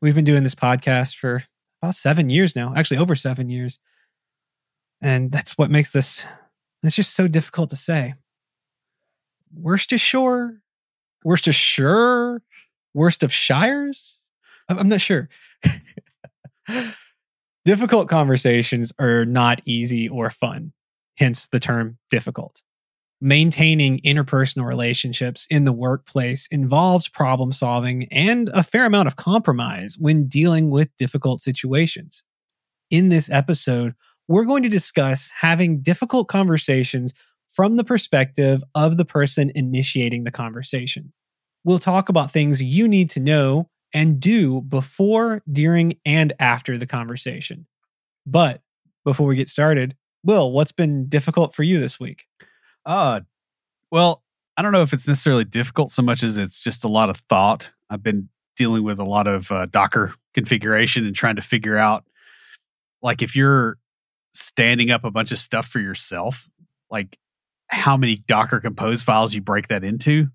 [0.00, 1.42] we've been doing this podcast for
[1.82, 3.78] about seven years now, actually over seven years.
[5.00, 6.24] And that's what makes this,
[6.82, 8.14] it's just so difficult to say.
[9.54, 10.60] Worst of sure,
[11.24, 12.42] worst of sure,
[12.94, 14.20] worst of shires.
[14.68, 15.28] I'm not sure.
[17.64, 20.72] difficult conversations are not easy or fun,
[21.18, 22.62] hence the term difficult
[23.20, 29.96] maintaining interpersonal relationships in the workplace involves problem solving and a fair amount of compromise
[29.98, 32.24] when dealing with difficult situations.
[32.90, 33.92] In this episode,
[34.26, 37.12] we're going to discuss having difficult conversations
[37.48, 41.12] from the perspective of the person initiating the conversation.
[41.64, 46.86] We'll talk about things you need to know and do before, during, and after the
[46.86, 47.66] conversation.
[48.24, 48.62] But
[49.04, 52.26] before we get started, Will, what's been difficult for you this week?
[52.84, 53.20] Uh,
[53.90, 54.22] well,
[54.56, 57.16] I don't know if it's necessarily difficult so much as it's just a lot of
[57.16, 57.70] thought.
[57.88, 62.04] I've been dealing with a lot of uh, Docker configuration and trying to figure out,
[63.02, 63.78] like, if you're
[64.32, 66.48] standing up a bunch of stuff for yourself,
[66.90, 67.18] like
[67.68, 70.28] how many Docker Compose files you break that into,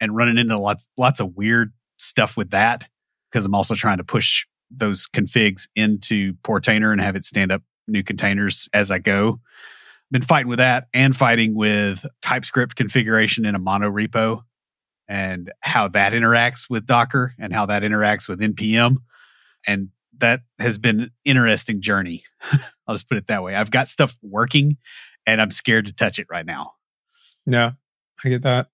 [0.00, 2.88] and running into lots lots of weird stuff with that.
[3.30, 7.62] Because I'm also trying to push those configs into Portainer and have it stand up
[7.86, 9.40] new containers as I go
[10.10, 14.42] been fighting with that and fighting with TypeScript configuration in a mono repo
[15.08, 18.96] and how that interacts with Docker and how that interacts with npm.
[19.66, 22.24] And that has been an interesting journey.
[22.86, 23.54] I'll just put it that way.
[23.54, 24.76] I've got stuff working
[25.26, 26.72] and I'm scared to touch it right now.
[27.46, 27.72] Yeah,
[28.24, 28.68] I get that.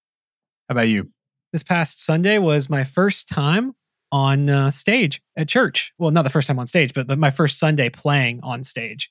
[0.68, 1.10] How about you?
[1.52, 3.74] This past Sunday was my first time
[4.12, 5.92] on uh, stage at church.
[5.98, 9.10] Well, not the first time on stage, but the, my first Sunday playing on stage.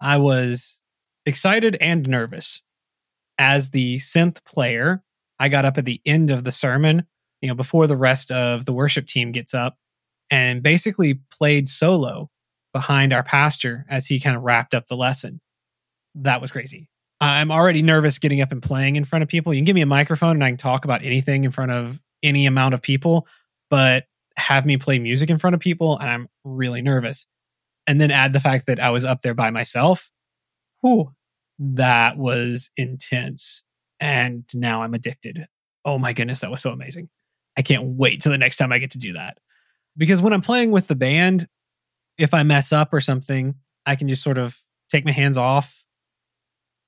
[0.00, 0.82] I was
[1.28, 2.62] excited and nervous.
[3.38, 5.04] As the synth player,
[5.38, 7.06] I got up at the end of the sermon,
[7.40, 9.76] you know, before the rest of the worship team gets up
[10.30, 12.30] and basically played solo
[12.72, 15.40] behind our pastor as he kind of wrapped up the lesson.
[16.16, 16.88] That was crazy.
[17.20, 19.52] I'm already nervous getting up and playing in front of people.
[19.52, 22.00] You can give me a microphone and I can talk about anything in front of
[22.22, 23.26] any amount of people,
[23.70, 24.06] but
[24.36, 27.26] have me play music in front of people and I'm really nervous.
[27.86, 30.10] And then add the fact that I was up there by myself.
[30.82, 31.12] Whew,
[31.58, 33.62] that was intense.
[34.00, 35.46] And now I'm addicted.
[35.84, 37.08] Oh my goodness, that was so amazing.
[37.56, 39.38] I can't wait till the next time I get to do that.
[39.96, 41.48] Because when I'm playing with the band,
[42.16, 44.56] if I mess up or something, I can just sort of
[44.88, 45.84] take my hands off,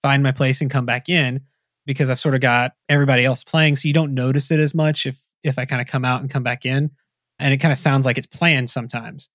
[0.03, 1.42] find my place and come back in
[1.86, 3.76] because I've sort of got everybody else playing.
[3.76, 6.30] So you don't notice it as much if, if I kind of come out and
[6.30, 6.91] come back in.
[7.38, 9.28] And it kind of sounds like it's planned sometimes.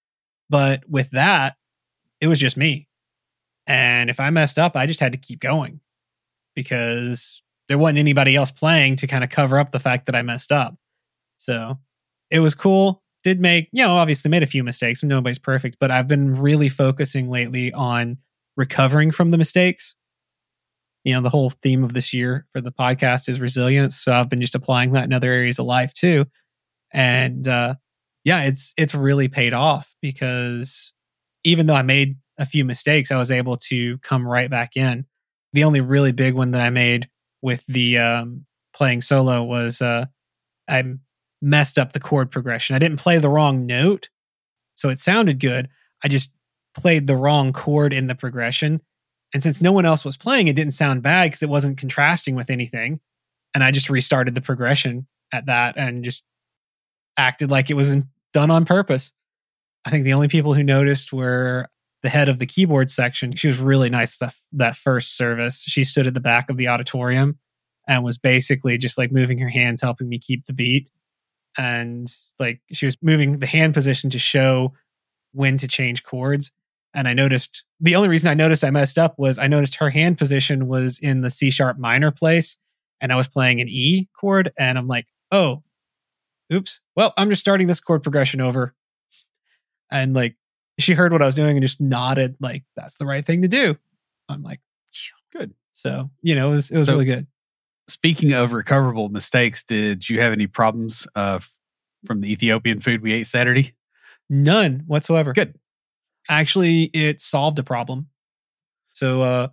[0.50, 1.56] But with that,
[2.22, 2.88] it was just me.
[3.68, 5.80] And if I messed up, I just had to keep going
[6.56, 10.22] because there wasn't anybody else playing to kind of cover up the fact that I
[10.22, 10.76] messed up.
[11.38, 11.80] So
[12.30, 13.02] it was cool.
[13.24, 15.04] Did make, you know, obviously made a few mistakes.
[15.04, 18.20] Nobody's perfect, but I've been really focusing lately on
[18.56, 19.96] recovering from the mistakes.
[21.04, 23.96] You know, the whole theme of this year for the podcast is resilience.
[23.96, 26.26] So I've been just applying that in other areas of life too.
[26.94, 27.76] And uh
[28.24, 30.94] yeah, it's it's really paid off because
[31.44, 35.06] even though I made a few mistakes, I was able to come right back in.
[35.54, 37.10] The only really big one that I made
[37.42, 40.06] with the um, playing solo was uh,
[40.68, 40.84] I
[41.42, 42.76] messed up the chord progression.
[42.76, 44.10] I didn't play the wrong note,
[44.76, 45.70] so it sounded good.
[46.04, 46.34] I just
[46.76, 48.82] played the wrong chord in the progression.
[49.34, 52.36] And since no one else was playing, it didn't sound bad because it wasn't contrasting
[52.36, 53.00] with anything.
[53.54, 56.24] And I just restarted the progression at that and just
[57.18, 59.14] acted like it wasn't done on purpose.
[59.86, 61.70] I think the only people who noticed were
[62.06, 63.32] the head of the keyboard section.
[63.32, 65.64] She was really nice that, that first service.
[65.64, 67.40] She stood at the back of the auditorium
[67.88, 70.92] and was basically just like moving her hands, helping me keep the beat.
[71.58, 72.08] And
[72.38, 74.74] like she was moving the hand position to show
[75.32, 76.52] when to change chords.
[76.94, 79.90] And I noticed the only reason I noticed I messed up was I noticed her
[79.90, 82.56] hand position was in the C sharp minor place
[83.02, 84.52] and I was playing an E chord.
[84.60, 85.64] And I'm like, oh,
[86.54, 86.82] oops.
[86.96, 88.76] Well, I'm just starting this chord progression over.
[89.92, 90.36] And like
[90.80, 93.48] she heard what I was doing and just nodded like that's the right thing to
[93.48, 93.78] do.
[94.28, 94.60] I'm like,
[95.36, 95.54] good.
[95.74, 97.28] So, you know, it was it was so, really good.
[97.88, 101.40] Speaking of recoverable mistakes, did you have any problems uh,
[102.06, 103.74] from the Ethiopian food we ate Saturday?
[104.30, 105.34] None whatsoever.
[105.34, 105.56] Good.
[106.28, 108.08] Actually, it solved a problem.
[108.94, 109.48] So uh,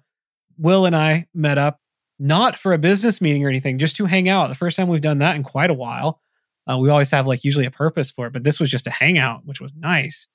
[0.57, 1.81] Will and I met up
[2.19, 4.49] not for a business meeting or anything, just to hang out.
[4.49, 6.21] The first time we've done that in quite a while.
[6.65, 8.91] Uh, we always have like usually a purpose for it, but this was just a
[8.91, 10.29] hangout, which was nice.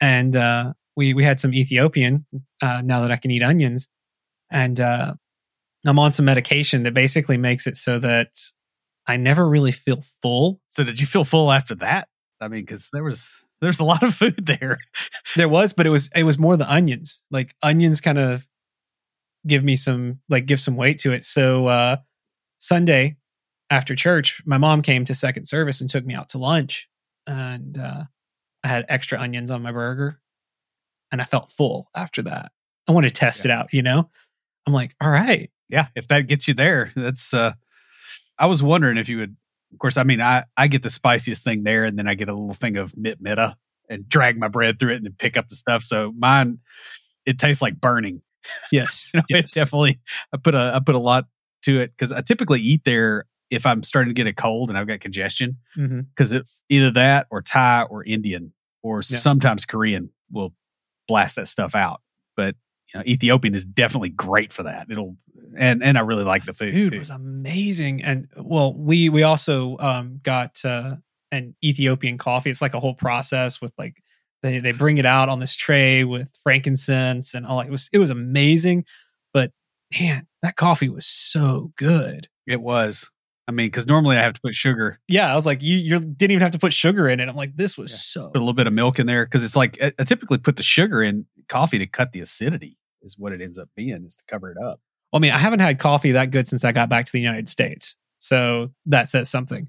[0.00, 2.26] And uh, we we had some Ethiopian
[2.62, 3.88] uh, now that I can eat onions,
[4.50, 5.14] and uh,
[5.86, 8.30] I'm on some medication that basically makes it so that
[9.06, 10.60] I never really feel full.
[10.68, 12.08] So did you feel full after that?
[12.40, 14.78] I mean, because there was there's a lot of food there.
[15.36, 17.20] There was, but it was it was more the onions.
[17.30, 18.46] Like onions kind of
[19.46, 21.24] give me some like give some weight to it.
[21.24, 21.96] So uh
[22.58, 23.16] Sunday
[23.70, 26.88] after church, my mom came to second service and took me out to lunch
[27.26, 28.04] and uh
[28.68, 30.20] I had extra onions on my burger
[31.10, 32.52] and I felt full after that.
[32.86, 33.52] I want to test Yeah.
[33.52, 34.10] it out, you know?
[34.66, 35.50] I'm like, all right.
[35.68, 37.32] yeah, if that gets you there, that's.
[37.32, 37.52] uh
[38.38, 39.36] I was wondering if you would.
[39.72, 42.28] Of course, I mean, I I get the spiciest thing there, and then I get
[42.28, 43.56] a little thing of mit mitta
[43.88, 45.82] and drag my bread through it, and then pick up the stuff.
[45.82, 46.58] So mine,
[47.26, 48.22] it tastes like burning.
[48.72, 49.10] Yes.
[49.14, 49.40] You know, yes.
[49.44, 50.00] It's definitely.
[50.32, 51.24] I put a I put a lot
[51.62, 54.78] to it because I typically eat there if I'm starting to get a cold and
[54.78, 59.18] I've got congestion because it either that or Thai or Indian or Yeah.
[59.18, 60.54] sometimes Korean will
[61.06, 62.00] blast that stuff out.
[62.36, 62.56] But
[62.92, 64.88] you know, Ethiopian is definitely great for that.
[64.90, 65.16] It'll
[65.56, 66.74] and and I really like the food.
[66.74, 66.98] food too.
[66.98, 70.96] was amazing and well we we also um got uh
[71.32, 74.00] an ethiopian coffee it's like a whole process with like
[74.42, 77.98] they they bring it out on this tray with frankincense and all it was it
[77.98, 78.84] was amazing
[79.32, 79.52] but
[80.00, 83.10] man that coffee was so good It was.
[83.48, 85.98] I mean, because normally I have to put sugar, yeah i was like you you
[85.98, 87.96] didn't even have to put sugar in it i'm like this was Yeah.
[87.96, 90.36] so put a little bit of milk in there because it's like I, I typically
[90.38, 92.76] put the sugar in coffee to cut the acidity.
[93.02, 94.80] Is what it ends up being is to cover it up.
[95.12, 97.20] Well, I mean i haven't had coffee that good since i got back to the
[97.20, 99.68] united states so that says something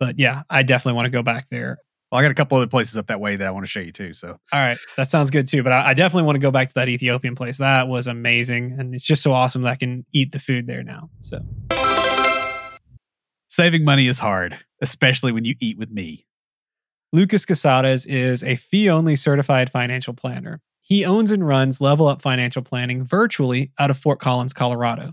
[0.00, 1.78] but yeah i definitely want to go back there
[2.10, 3.80] Well, I got a couple other places up that way that I want to show
[3.80, 4.12] you too.
[4.14, 5.62] So All right, that sounds good too.
[5.62, 7.56] But I, I definitely want to go back to that Ethiopian place.
[7.58, 10.82] That was amazing, and it's just so awesome that I can eat the food there
[10.82, 11.08] now.
[11.22, 11.40] So
[13.52, 16.24] saving money is hard, especially when you eat with me.
[17.12, 20.62] Lucas Casadas is a fee-only certified financial planner.
[20.80, 25.12] He owns and runs Level Up Financial Planning virtually out of Fort Collins, Colorado.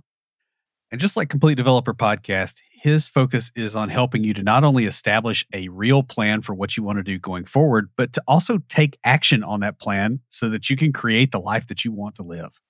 [0.89, 4.85] And just like Complete Developer Podcast, his focus is on helping you to not only
[4.85, 8.59] establish a real plan for what you want to do going forward, but to also
[8.69, 12.15] take action on that plan so that you can create the life that you want
[12.15, 12.61] to live.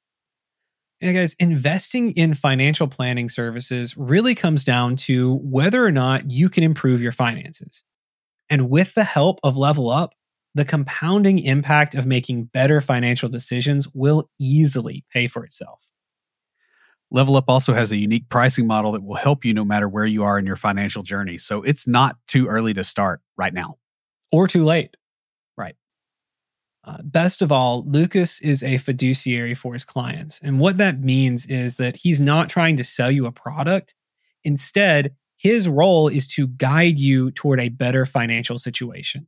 [1.01, 6.49] Yeah, guys, investing in financial planning services really comes down to whether or not you
[6.49, 7.83] can improve your finances.
[8.49, 10.13] And with the help of Level Up,
[10.55, 15.89] the compounding impact of making better financial decisions will easily pay for itself.
[17.11, 20.05] Level Up also has a unique pricing model that will help you no matter where
[20.05, 21.37] you are in your financial journey.
[21.37, 23.77] So it's not too early to start right now.
[24.33, 24.97] Or too late.
[26.83, 30.39] Uh, best of all, Lucas is a fiduciary for his clients.
[30.41, 33.95] And what that means is that he's not trying to sell you a product.
[34.43, 39.27] Instead, his role is to guide you toward a better financial situation.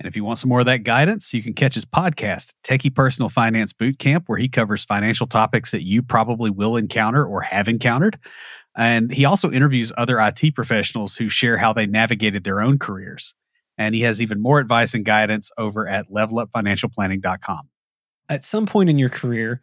[0.00, 2.94] And if you want some more of that guidance, you can catch his podcast, Techie
[2.94, 7.42] Personal Finance Boot Camp, where he covers financial topics that you probably will encounter or
[7.42, 8.18] have encountered.
[8.76, 13.34] And he also interviews other IT professionals who share how they navigated their own careers.
[13.80, 17.70] And he has even more advice and guidance over at levelupfinancialplanning.com.
[18.28, 19.62] At some point in your career,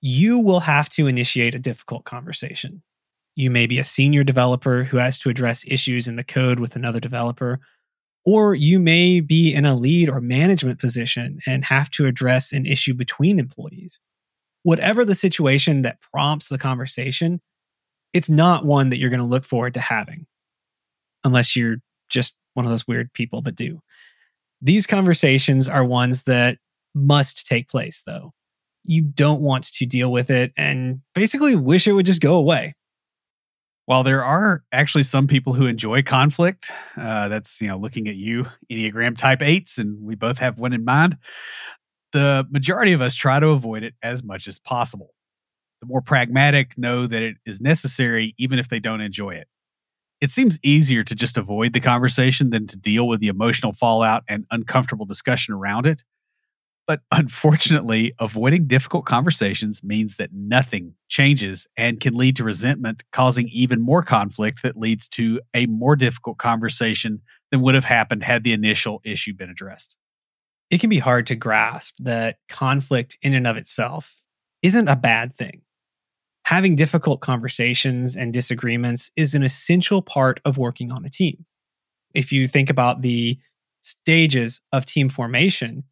[0.00, 2.84] you will have to initiate a difficult conversation.
[3.34, 6.76] You may be a senior developer who has to address issues in the code with
[6.76, 7.58] another developer,
[8.24, 12.64] or you may be in a lead or management position and have to address an
[12.64, 13.98] issue between employees.
[14.62, 17.40] Whatever the situation that prompts the conversation,
[18.12, 20.26] it's not one that you're going to look forward to having,
[21.24, 23.80] unless you're just one of those weird people that do.
[24.60, 26.58] These conversations are ones that
[26.92, 28.32] must take place, though.
[28.82, 32.74] You don't want to deal with it and basically wish it would just go away.
[33.86, 38.16] While there are actually some people who enjoy conflict, uh, that's you know looking at
[38.16, 41.16] you, Enneagram Type Eights, and we both have one in mind.
[42.12, 45.14] The majority of us try to avoid it as much as possible.
[45.80, 49.46] The more pragmatic know that it is necessary, even if they don't enjoy it.
[50.20, 54.24] It seems easier to just avoid the conversation than to deal with the emotional fallout
[54.28, 56.02] and uncomfortable discussion around it.
[56.88, 63.48] But unfortunately, avoiding difficult conversations means that nothing changes and can lead to resentment, causing
[63.48, 67.22] even more conflict that leads to a more difficult conversation
[67.52, 69.96] than would have happened had the initial issue been addressed.
[70.70, 74.24] It can be hard to grasp that conflict in and of itself
[74.62, 75.62] isn't a bad thing.
[76.48, 81.44] Having difficult conversations and disagreements is an essential part of working on a team.
[82.14, 83.38] If you think about the
[83.82, 85.84] stages of team formation,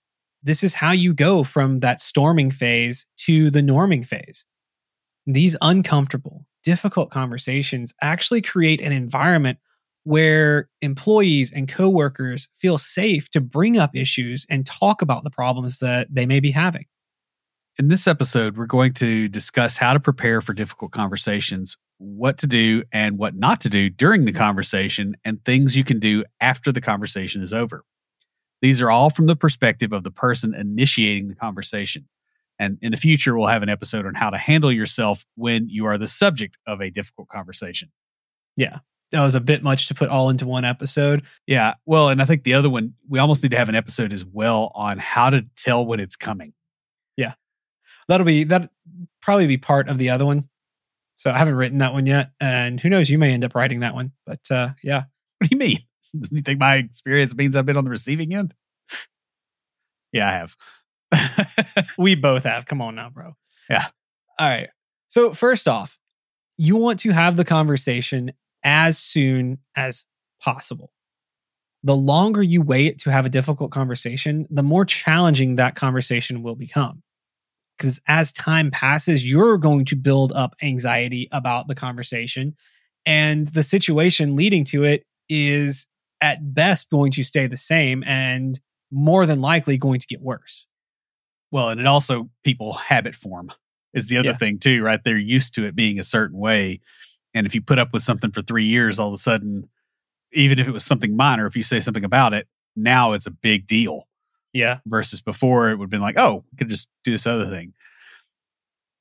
[0.43, 4.47] this is how you go from that storming phase to the norming phase.
[5.27, 9.59] These uncomfortable, difficult conversations actually create an environment
[10.05, 15.81] where employees and coworkers feel safe to bring up issues and talk about the problems
[15.81, 16.87] that they may be having.
[17.79, 22.47] In this episode, we're going to discuss how to prepare for difficult conversations, what to
[22.47, 26.73] do and what not to do during the conversation, and things you can do after
[26.73, 27.85] the conversation is over.
[28.63, 32.09] These are all from the perspective of the person initiating the conversation.
[32.59, 35.85] And in the future, we'll have an episode on how to handle yourself when you
[35.85, 37.93] are the subject of a difficult conversation.
[38.57, 38.79] Yeah
[39.13, 41.25] that was a bit much to put all into one episode.
[41.47, 41.75] Yeah.
[41.85, 44.25] Well, and I think the other one, we almost need to have an episode as
[44.25, 46.53] well on how to tell when it's coming.
[48.09, 48.71] That'll be, that
[49.21, 50.49] probably be part of the other one.
[51.17, 52.31] So I haven't written that one yet.
[52.41, 54.13] And who knows, you may end up writing that one.
[54.25, 55.05] But uh, yeah.
[55.39, 55.79] What do you mean?
[56.31, 58.55] You think my experience means I've been on the receiving end?
[60.13, 61.89] yeah, I have.
[61.99, 62.65] we both have.
[62.65, 63.35] Come on now, bro.
[63.69, 63.87] Yeah.
[64.39, 64.69] All right.
[65.09, 65.99] So, first off,
[66.57, 68.33] you want to have the conversation
[68.63, 70.07] as soon as
[70.41, 70.93] possible.
[71.83, 76.57] The longer you wait to have a difficult conversation, the more challenging that conversation will
[76.57, 77.03] become.
[77.77, 82.57] Because as time passes, you're going to build up anxiety about the conversation.
[83.05, 85.89] And the situation leading to it is
[86.21, 88.59] at best going to stay the same and
[88.91, 90.67] more than likely going to get worse.
[91.51, 93.53] Well, and it also people habit form
[93.95, 94.37] is the other yeah.
[94.37, 95.03] thing too, right?
[95.03, 96.81] They're used to it being a certain way.
[97.35, 99.69] And if you put up with something for three years, all of a sudden,
[100.33, 103.31] even if it was something minor, if you say something about it, now it's a
[103.31, 104.09] big deal.
[104.57, 104.79] Yeah.
[104.87, 107.75] Versus before, it would have been like, oh, we could just do this other thing.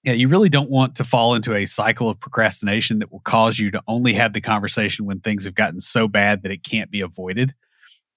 [0.04, 3.58] Yeah, you really don't want to fall into a cycle of procrastination that will cause
[3.58, 6.92] you to only have the conversation when things have gotten so bad that it can't
[6.92, 7.56] be avoided.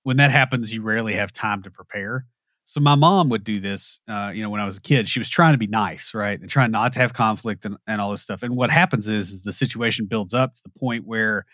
[0.03, 2.27] When that happens, you rarely have time to prepare.
[2.65, 5.09] So my mom would do this, uh, you know, when I was a kid.
[5.09, 8.01] She was trying to be nice, right, and trying not to have conflict and, and
[8.01, 8.43] all this stuff.
[8.43, 11.47] And what happens is, is the situation builds up to the point where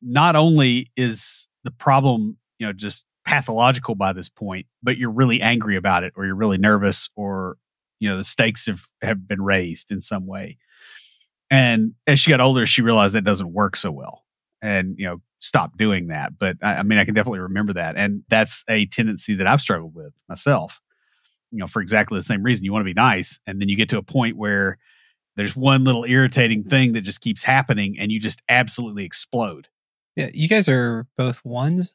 [0.00, 5.40] not only is the problem, you know, just pathological by this point, but you're really
[5.40, 7.56] angry about it, or you're really nervous, or
[8.00, 10.58] you know, the stakes have have been raised in some way.
[11.50, 14.24] And as she got older, she realized that doesn't work so well,
[14.60, 16.38] and you know, stop doing that.
[16.38, 17.96] But I, I, mean, I can definitely remember that.
[17.96, 20.80] And that's a tendency that I've struggled with myself,
[21.50, 22.64] you know, for exactly the same reason.
[22.64, 23.40] You want to be nice.
[23.46, 24.78] And then you get to a point where
[25.36, 29.68] there's one little irritating thing that just keeps happening and you just absolutely explode.
[30.16, 30.30] Yeah.
[30.32, 31.92] You guys are both ones.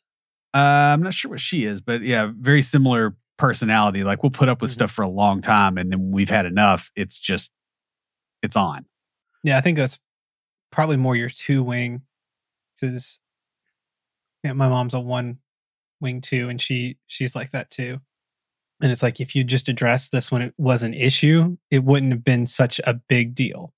[0.54, 0.58] Uh,
[0.94, 4.04] I'm not sure what she is, but yeah, very similar personality.
[4.04, 4.76] Like we'll put up with mm-hmm.
[4.76, 6.92] stuff for a long time and then we've had enough.
[6.96, 7.52] It's just,
[8.42, 8.86] it's on.
[9.44, 9.58] Yeah.
[9.58, 10.00] I think that's
[10.72, 12.02] probably more your two wing
[12.76, 13.20] because
[14.44, 15.40] yeah, my mom's a one
[16.02, 18.00] wing too, and she she's like that too.
[18.82, 22.14] And it's like if you just addressed this when it was an issue, it wouldn't
[22.14, 23.74] have been such a big deal.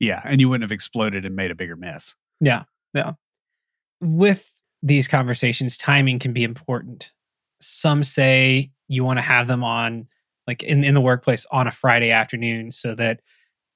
[0.00, 2.16] Yeah, and you wouldn't have exploded and made a bigger mess.
[2.40, 3.12] Yeah, yeah.
[4.00, 4.52] With
[4.86, 7.12] these conversations, timing can be important.
[7.60, 10.06] Some say you want to have them on
[10.46, 13.20] like in, in the workplace on a Friday afternoon so that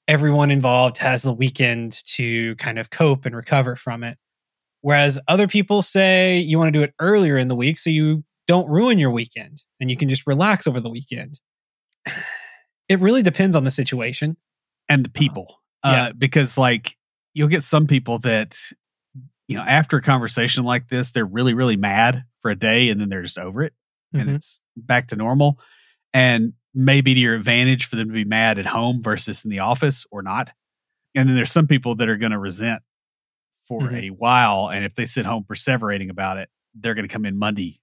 [0.06, 4.18] everyone involved has the weekend to kind of cope and recover from it.
[4.82, 8.22] Whereas other people say you want to do it earlier in the week so you
[8.46, 11.40] don't ruin your weekend and you can just relax over the weekend.
[12.88, 14.36] It really depends on the situation
[14.88, 15.60] and the people.
[15.84, 16.12] Uh, yeah.
[16.12, 16.96] because like
[17.34, 18.58] you'll get some people that
[19.50, 23.00] you know after a conversation like this they're really really mad for a day and
[23.00, 23.74] then they're just over it
[24.14, 24.26] mm-hmm.
[24.26, 25.58] and it's back to normal
[26.14, 29.58] and maybe to your advantage for them to be mad at home versus in the
[29.60, 30.52] office or not.
[31.14, 32.82] And then there's some people that are going to resent
[33.64, 33.96] for mm-hmm.
[33.96, 34.70] a while.
[34.70, 37.80] And if they sit home perseverating about it, they're going to come in Monday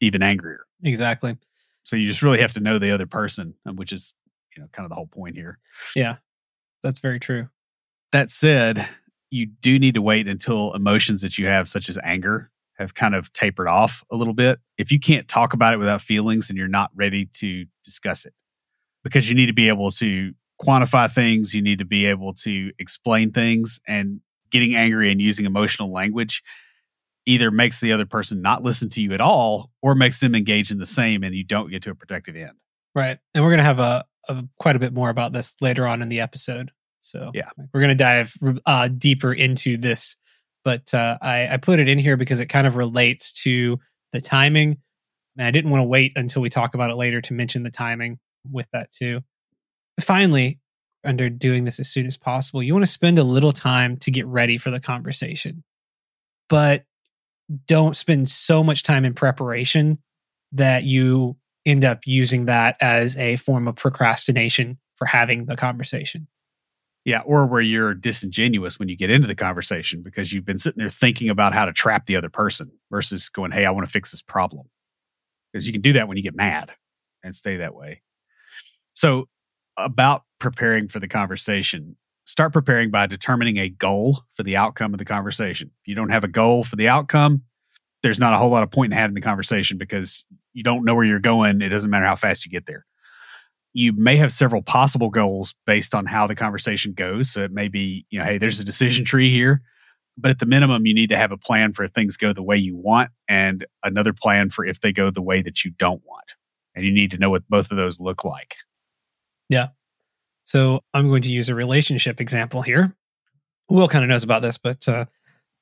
[0.00, 0.66] even angrier.
[0.82, 1.36] Exactly.
[1.84, 4.14] So you just really have to know the other person, which is,
[4.56, 5.58] you know, kind of the whole point here.
[5.94, 6.16] Yeah,
[6.82, 7.48] that's very true.
[8.12, 8.88] That said,
[9.34, 13.14] you do need to wait until emotions that you have, such as anger, have kind
[13.14, 14.58] of tapered off a little bit.
[14.78, 18.34] If you can't talk about it without feelings, and you're not ready to discuss it
[19.02, 21.54] because you need to be able to quantify things.
[21.54, 23.80] You need to be able to explain things.
[23.86, 26.42] And getting angry and using emotional language
[27.26, 30.70] either makes the other person not listen to you at all or makes them engage
[30.70, 32.52] in the same and you don't get to a productive end.
[32.94, 33.18] Right.
[33.34, 36.02] And we're going to have a, a, quite a bit more about this later on
[36.02, 36.70] in the episode.
[37.04, 38.34] So yeah, we're going to dive
[38.64, 40.16] uh, deeper into this,
[40.64, 43.78] but uh, I, I put it in here because it kind of relates to
[44.12, 44.78] the timing.
[45.36, 47.70] And I didn't want to wait until we talk about it later to mention the
[47.70, 48.18] timing
[48.50, 49.20] with that too.
[50.00, 50.60] Finally,
[51.04, 52.62] under doing this as soon as possible.
[52.62, 55.62] You want to spend a little time to get ready for the conversation.
[56.48, 56.84] But
[57.66, 59.98] don't spend so much time in preparation
[60.52, 66.26] that you end up using that as a form of procrastination for having the conversation.
[67.04, 70.78] Yeah, or where you're disingenuous when you get into the conversation because you've been sitting
[70.78, 73.92] there thinking about how to trap the other person versus going, "Hey, I want to
[73.92, 74.68] fix this problem."
[75.52, 76.72] Because you can do that when you get mad
[77.22, 78.02] and stay that way.
[78.94, 79.28] So,
[79.76, 84.98] about preparing for the conversation, start preparing by determining a goal for the outcome of
[84.98, 85.70] the conversation.
[85.82, 87.42] If you don't have a goal for the outcome,
[88.02, 90.94] there's not a whole lot of point in having the conversation because you don't know
[90.94, 91.62] where you're going.
[91.62, 92.86] It doesn't matter how fast you get there
[93.74, 97.30] you may have several possible goals based on how the conversation goes.
[97.30, 99.62] So it may be, you know, hey, there's a decision tree here,
[100.16, 102.42] but at the minimum, you need to have a plan for if things go the
[102.42, 106.02] way you want and another plan for if they go the way that you don't
[106.06, 106.34] want.
[106.74, 108.54] And you need to know what both of those look like.
[109.48, 109.68] Yeah.
[110.44, 112.94] So I'm going to use a relationship example here.
[113.68, 115.06] Will kind of knows about this, but uh,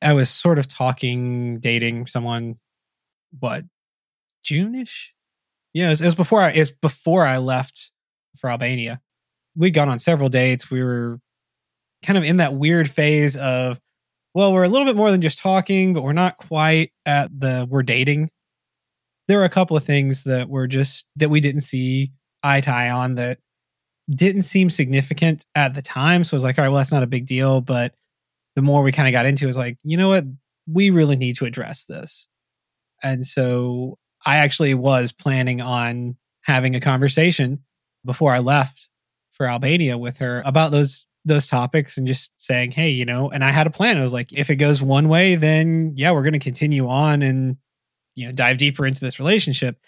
[0.02, 2.58] I was sort of talking, dating someone,
[3.38, 3.64] what,
[4.42, 5.14] June-ish?
[5.72, 7.91] Yeah, it was, it was before I it was before I left
[8.36, 9.00] for Albania.
[9.56, 10.70] We'd gone on several dates.
[10.70, 11.20] We were
[12.04, 13.78] kind of in that weird phase of,
[14.34, 17.66] well, we're a little bit more than just talking, but we're not quite at the
[17.68, 18.30] we're dating.
[19.28, 22.12] There were a couple of things that were just that we didn't see
[22.42, 23.38] eye to eye on that
[24.10, 26.24] didn't seem significant at the time.
[26.24, 27.60] So I was like, all right, well, that's not a big deal.
[27.60, 27.94] But
[28.56, 30.24] the more we kind of got into it, was like, you know what?
[30.66, 32.28] We really need to address this.
[33.02, 37.64] And so I actually was planning on having a conversation
[38.04, 38.88] before I left
[39.30, 43.44] for Albania with her about those those topics and just saying, hey, you know, and
[43.44, 43.96] I had a plan.
[43.96, 47.22] I was like, if it goes one way, then yeah, we're going to continue on
[47.22, 47.56] and
[48.14, 49.78] you know dive deeper into this relationship.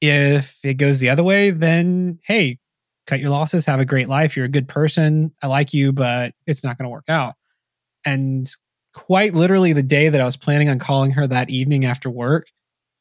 [0.00, 2.58] If it goes the other way, then hey,
[3.06, 4.36] cut your losses, have a great life.
[4.36, 5.32] You're a good person.
[5.42, 7.34] I like you, but it's not going to work out.
[8.06, 8.48] And
[8.94, 12.48] quite literally, the day that I was planning on calling her that evening after work,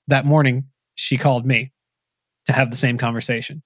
[0.07, 1.71] that morning, she called me
[2.47, 3.63] to have the same conversation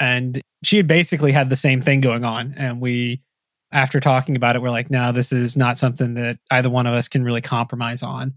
[0.00, 2.54] and she had basically had the same thing going on.
[2.56, 3.22] And we
[3.70, 6.94] after talking about it we're like no this is not something that either one of
[6.94, 8.34] us can really compromise on.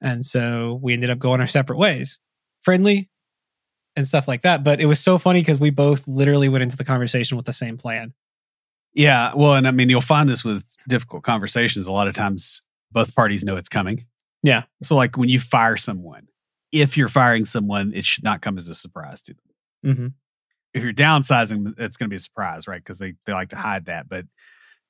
[0.00, 2.18] And so we ended up going our separate ways
[2.62, 3.10] friendly
[3.96, 4.62] and stuff like that.
[4.62, 7.52] But it was so funny because we both literally went into the conversation with the
[7.52, 8.14] same plan.
[8.94, 11.86] Yeah well and i mean you'll find this with difficult conversations.
[11.86, 14.06] A lot of times both parties know it's coming.
[14.42, 14.62] Yeah.
[14.82, 16.28] So like when you fire someone
[16.72, 19.94] if you're firing someone it should not come as a surprise to them.
[19.94, 20.06] Mm-hmm
[20.74, 22.82] if you're downsizing, it's going to be a surprise, right?
[22.82, 24.08] Because they, they like to hide that.
[24.08, 24.26] But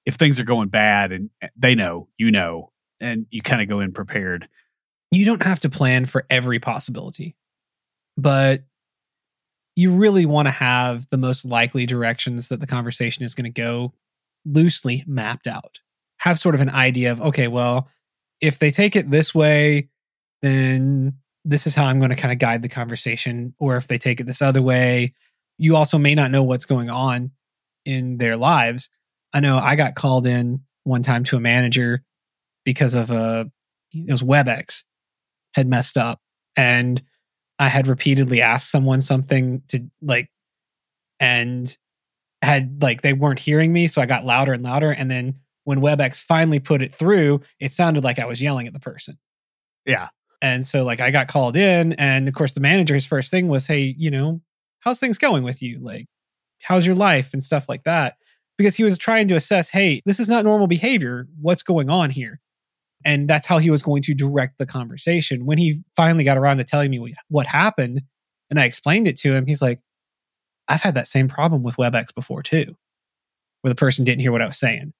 [0.04, 3.68] if things are going bad and eh, they know, you know, and you kind of
[3.68, 4.48] go in prepared.
[5.10, 7.36] You don't have to plan for every possibility,
[8.16, 8.62] but
[9.74, 13.60] you really want to have the most likely directions that the conversation is going to
[13.60, 13.94] go
[14.44, 15.80] loosely mapped out.
[16.18, 17.88] Have sort of an idea of, okay, well,
[18.40, 19.88] if they take it this way,
[20.42, 21.14] then
[21.44, 23.54] this is how I'm going to kind of guide the conversation.
[23.58, 25.14] Or if they take it this other way,
[25.60, 27.32] you also may not know what's going on
[27.84, 28.88] in their lives.
[29.34, 32.02] I know I got called in one time to a manager
[32.64, 33.50] because of a
[33.92, 34.84] it was WebEx
[35.54, 36.18] had messed up
[36.56, 37.00] and
[37.58, 40.30] I had repeatedly asked someone something to like
[41.20, 41.76] and
[42.40, 45.80] had like they weren't hearing me so I got louder and louder and then when
[45.80, 49.18] WebEx finally put it through it sounded like I was yelling at the person.
[49.84, 50.08] Yeah.
[50.40, 53.66] And so like I got called in and of course the manager's first thing was
[53.66, 54.40] hey, you know,
[54.80, 55.78] how's things going with you?
[55.80, 56.06] Like,
[56.62, 58.16] how's your life and stuff like that?
[58.58, 61.26] Because he was trying to assess, hey, this is not normal behavior.
[61.40, 62.40] What's going on here?
[63.04, 65.46] And that's how he was going to direct the conversation.
[65.46, 68.02] When he finally got around to telling me what happened
[68.50, 69.80] and I explained it to him, he's like,
[70.68, 72.76] I've had that same problem with WebEx before too,
[73.62, 74.92] where the person didn't hear what I was saying.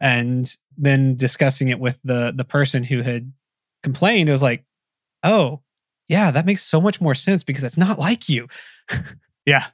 [0.00, 3.32] And then discussing it with the the person who had
[3.82, 4.64] complained, it was like,
[5.22, 5.62] oh,
[6.10, 8.48] yeah, that makes so much more sense because it's not like you.
[9.46, 9.66] yeah.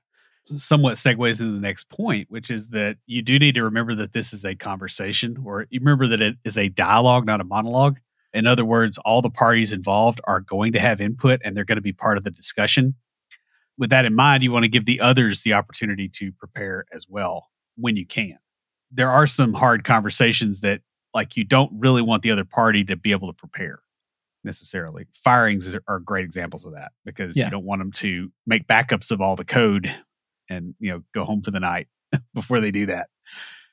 [0.44, 4.12] Somewhat segues into the next point, which is that you do need to remember that
[4.12, 8.00] this is a conversation, or you remember that it is a dialogue, not a monologue.
[8.34, 11.76] In other words, all the parties involved are going to have input and they're going
[11.76, 12.96] to be part of the discussion.
[13.78, 17.06] With that in mind, you want to give the others the opportunity to prepare as
[17.08, 18.36] well when you can.
[18.92, 20.82] There are some hard conversations that,
[21.14, 23.80] like, you don't really want the other party to be able to prepare
[24.46, 25.06] necessarily.
[25.12, 27.44] Firings are great examples of that because yeah.
[27.44, 29.94] you don't want them to make backups of all the code
[30.48, 31.88] and you know go home for the night
[32.34, 33.08] before they do that.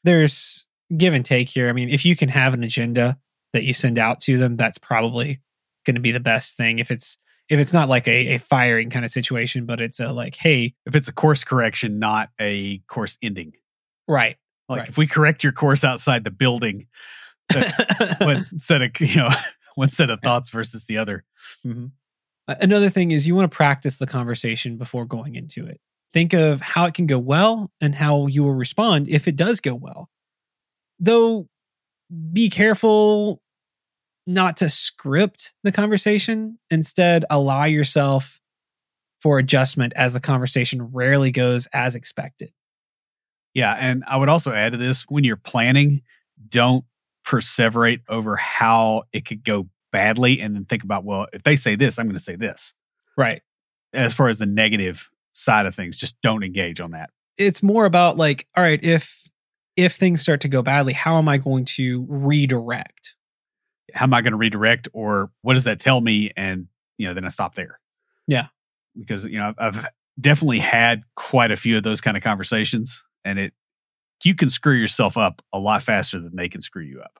[0.04, 1.70] There's give and take here.
[1.70, 3.18] I mean, if you can have an agenda
[3.54, 5.40] that you send out to them, that's probably
[5.86, 6.80] going to be the best thing.
[6.80, 7.18] If it's
[7.50, 10.74] if it's not like a, a firing kind of situation, but it's a like, hey,
[10.86, 13.54] if it's a course correction, not a course ending,
[14.08, 14.38] right?
[14.68, 14.90] Like right.
[14.90, 16.88] if we correct your course outside the building,
[18.52, 19.30] instead of you know
[19.78, 21.24] one set of thoughts versus the other.
[21.66, 21.88] Mm-hmm.
[22.48, 25.80] Another thing is you want to practice the conversation before going into it.
[26.12, 29.62] Think of how it can go well and how you will respond if it does
[29.62, 30.10] go well.
[31.00, 31.48] Though,
[32.32, 33.42] be careful
[34.28, 36.60] not to script the conversation.
[36.70, 38.40] Instead, allow yourself
[39.22, 42.52] for adjustment as the conversation rarely goes as expected.
[43.54, 43.76] Yeah.
[43.80, 46.02] And I would also add to this when you're planning,
[46.50, 46.86] don't
[47.26, 51.76] perseverate over how it could go badly and then think about, well, if they say
[51.76, 52.74] this, I'm going to say this.
[53.18, 53.42] Right.
[53.94, 57.12] As far as the negative side of things, just don't engage on that.
[57.38, 59.30] It's more about like, all right, if
[59.76, 63.16] if things start to go badly, how am I going to redirect?
[63.94, 66.32] How am I going to redirect or what does that tell me?
[66.36, 67.80] And, you know, then I stop there.
[68.28, 68.48] Yeah.
[68.98, 69.88] Because, you know, I've
[70.20, 73.54] definitely had quite a few of those kind of conversations and it,
[74.26, 77.20] you can screw yourself up a lot faster than they can screw you up.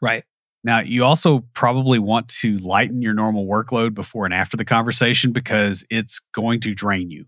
[0.00, 0.24] Right.
[0.62, 5.32] Now, you also probably want to lighten your normal workload before and after the conversation
[5.32, 7.26] because it's going to drain you.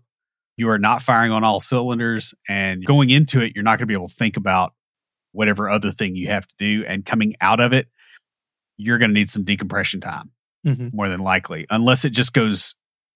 [0.57, 3.85] You are not firing on all cylinders, and going into it, you're not going to
[3.85, 4.73] be able to think about
[5.31, 6.83] whatever other thing you have to do.
[6.87, 7.87] And coming out of it,
[8.75, 10.31] you're going to need some decompression time,
[10.65, 10.89] mm-hmm.
[10.93, 12.73] more than likely, unless it just goes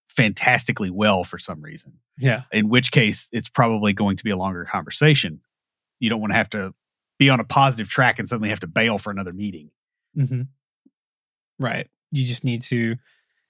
[0.08, 1.94] fantastically well for some reason.
[2.20, 2.44] Yeah.
[2.52, 5.42] In which case, it's probably going to be a longer conversation.
[6.02, 6.74] You don't want to have to
[7.18, 9.70] be on a positive track and suddenly have to bail for another meeting.
[10.18, 10.42] Mm-hmm.
[11.60, 11.88] Right.
[12.12, 12.98] You just need to,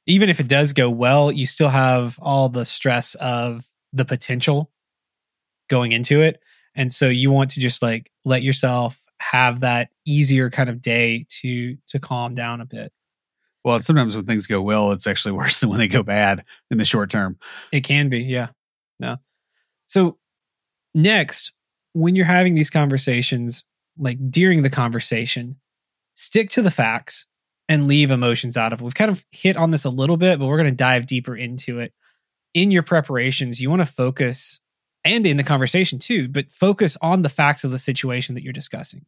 [0.06, 4.70] even if it does go well, you still have all the stress of the potential
[5.70, 6.40] going into it.
[6.76, 11.26] And so you want to just like let yourself have that easier kind of day
[11.30, 12.92] to to calm down a bit.
[13.64, 16.78] Well, sometimes when things go well, it's actually worse than when they go bad in
[16.78, 17.38] the short term.
[17.72, 18.50] It can be, yeah.
[19.00, 19.18] No.
[19.88, 20.18] So
[20.94, 21.54] next,
[21.94, 23.64] when you're having these conversations,
[23.98, 25.58] like during the conversation,
[26.16, 27.26] stick to the facts
[27.68, 28.84] and leave emotions out of it.
[28.84, 31.36] We've kind of hit on this a little bit, but we're going to dive deeper
[31.36, 31.94] into it.
[32.54, 34.60] In your preparations, you want to focus
[35.04, 38.54] and in the conversation too, but focus on the facts of the situation that you're
[38.54, 39.06] discussing.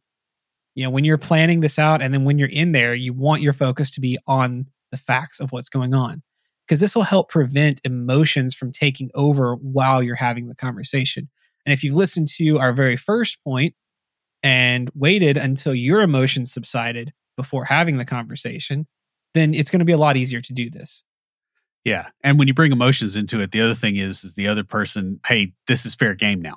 [0.74, 3.42] You know, when you're planning this out and then when you're in there, you want
[3.42, 6.22] your focus to be on the facts of what's going on
[6.66, 11.28] because this will help prevent emotions from taking over while you're having the conversation.
[11.66, 13.74] And if you've listened to our very first point,
[14.44, 18.86] and waited until your emotions subsided before having the conversation,
[19.32, 21.02] then it's going to be a lot easier to do this.
[21.82, 22.08] Yeah.
[22.22, 25.18] And when you bring emotions into it, the other thing is, is the other person,
[25.26, 26.56] hey, this is fair game now.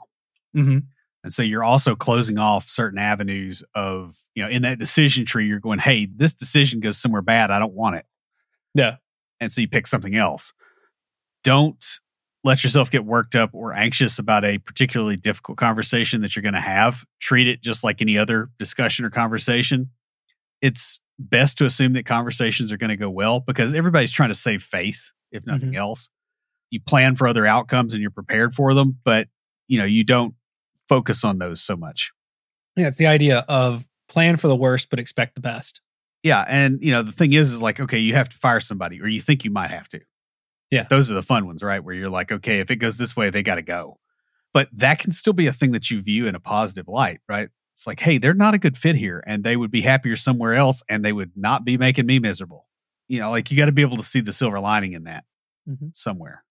[0.55, 0.79] Mm-hmm.
[1.23, 5.47] And so you're also closing off certain avenues of, you know, in that decision tree,
[5.47, 7.51] you're going, hey, this decision goes somewhere bad.
[7.51, 8.05] I don't want it.
[8.75, 8.97] Yeah.
[9.39, 10.53] And so you pick something else.
[11.45, 11.83] Don't
[12.43, 16.53] let yourself get worked up or anxious about a particularly difficult conversation that you're going
[16.53, 17.03] to have.
[17.19, 19.89] Treat it just like any other discussion or conversation.
[20.61, 24.35] It's best to assume that conversations are going to go well because everybody's trying to
[24.35, 25.79] save face, if nothing mm-hmm.
[25.79, 26.09] else.
[26.69, 29.27] You plan for other outcomes and you're prepared for them, but
[29.67, 30.35] you know, you don't
[30.87, 32.11] focus on those so much.
[32.75, 35.81] Yeah, it's the idea of plan for the worst but expect the best.
[36.23, 39.01] Yeah, and you know, the thing is is like okay, you have to fire somebody
[39.01, 40.01] or you think you might have to.
[40.71, 40.85] Yeah.
[40.89, 41.83] Those are the fun ones, right?
[41.83, 43.99] Where you're like, okay, if it goes this way, they got to go.
[44.53, 47.49] But that can still be a thing that you view in a positive light, right?
[47.73, 50.55] It's like, hey, they're not a good fit here and they would be happier somewhere
[50.55, 52.67] else and they would not be making me miserable.
[53.07, 55.25] You know, like you got to be able to see the silver lining in that
[55.69, 55.89] mm-hmm.
[55.93, 56.43] somewhere.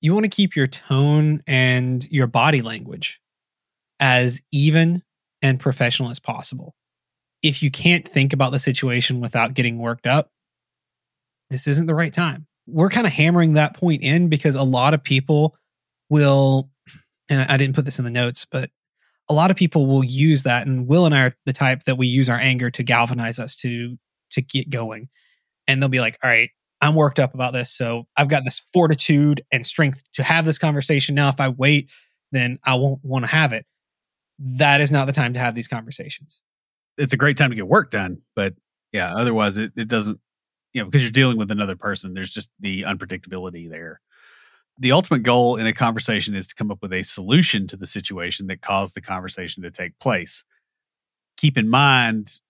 [0.00, 3.20] You want to keep your tone and your body language
[4.00, 5.02] as even
[5.42, 6.74] and professional as possible.
[7.42, 10.30] If you can't think about the situation without getting worked up,
[11.50, 14.94] this isn't the right time we're kind of hammering that point in because a lot
[14.94, 15.56] of people
[16.08, 16.70] will,
[17.28, 18.70] and I didn't put this in the notes, but
[19.28, 20.66] a lot of people will use that.
[20.66, 23.56] And Will and I are the type that we use our anger to galvanize us
[23.56, 23.96] to
[24.30, 25.08] to get going.
[25.68, 26.50] And they'll be like, all right,
[26.80, 27.70] I'm worked up about this.
[27.70, 31.14] So I've got this fortitude and strength to have this conversation.
[31.14, 31.90] Now, if I wait,
[32.32, 33.66] then I won't want to have it.
[34.38, 36.42] That is not the time to have these conversations.
[36.98, 38.54] It's a great time to get work done, but
[38.92, 40.20] yeah, otherwise it, it doesn't
[40.72, 44.00] you know, because you're dealing with another person, there's just the unpredictability there.
[44.78, 47.86] The ultimate goal in a conversation is to come up with a solution to the
[47.86, 50.44] situation that caused the conversation to take place.
[51.38, 52.40] Keep in mind,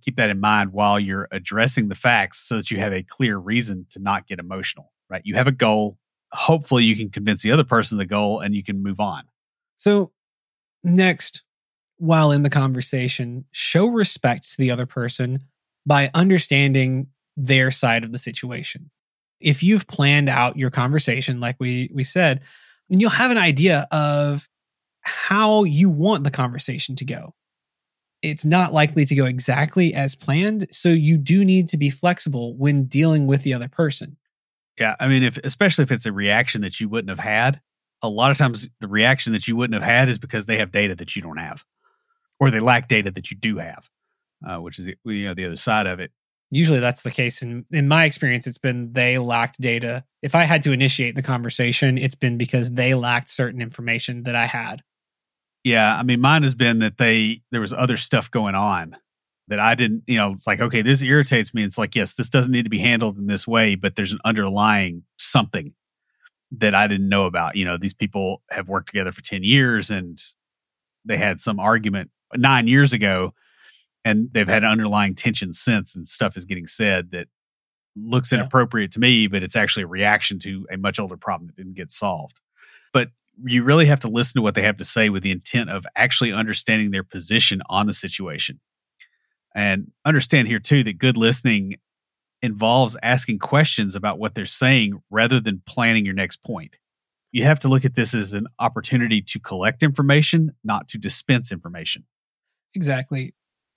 [0.00, 3.38] keep that in mind while you're addressing the facts so that you have a clear
[3.38, 5.22] reason to not get emotional, right?
[5.24, 5.98] You have a goal.
[6.32, 9.24] Hopefully, you can convince the other person the goal and you can move on.
[9.76, 10.12] So,
[10.82, 11.42] next,
[11.96, 15.40] while in the conversation, show respect to the other person
[15.86, 18.90] by understanding their side of the situation.
[19.40, 22.42] If you've planned out your conversation, like we, we said,
[22.88, 24.48] then you'll have an idea of
[25.02, 27.34] how you want the conversation to go.
[28.24, 30.66] it's not likely to go exactly as planned.
[30.74, 34.16] So you do need to be flexible when dealing with the other person.
[34.78, 34.96] Yeah.
[34.98, 37.60] I mean, if, especially if it's a reaction that you wouldn't have had,
[38.02, 40.72] a lot of times the reaction that you wouldn't have had is because they have
[40.72, 41.64] data that you don't have,
[42.40, 43.88] or they lack data that you do have,
[44.46, 46.10] uh, which is you know the other side of it.
[46.54, 47.42] Usually that's the case.
[47.42, 50.04] In in my experience, it's been they lacked data.
[50.22, 54.36] If I had to initiate the conversation, it's been because they lacked certain information that
[54.36, 54.82] I had.
[55.64, 58.96] Yeah, I mean, mine has been that they there was other stuff going on
[59.48, 60.04] that I didn't.
[60.06, 61.64] You know, it's like okay, this irritates me.
[61.64, 64.20] It's like yes, this doesn't need to be handled in this way, but there's an
[64.24, 65.74] underlying something
[66.52, 67.56] that I didn't know about.
[67.56, 70.22] You know, these people have worked together for ten years, and
[71.04, 73.34] they had some argument nine years ago,
[74.04, 77.28] and they've had underlying tension since, and stuff is getting said that
[77.96, 78.40] looks yeah.
[78.40, 81.74] inappropriate to me, but it's actually a reaction to a much older problem that didn't
[81.74, 82.40] get solved.
[82.92, 83.08] But
[83.44, 85.86] you really have to listen to what they have to say with the intent of
[85.96, 88.60] actually understanding their position on the situation.
[89.54, 91.76] And understand here too that good listening
[92.42, 96.76] involves asking questions about what they're saying rather than planning your next point.
[97.32, 101.50] You have to look at this as an opportunity to collect information, not to dispense
[101.50, 102.04] information.
[102.74, 103.34] Exactly.